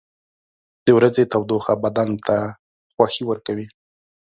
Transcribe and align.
•د 0.85 0.87
ورځې 0.97 1.23
تودوخه 1.31 1.73
بدن 1.83 2.09
ته 2.27 2.37
خوښي 2.93 3.23
ورکوي. 3.27 3.67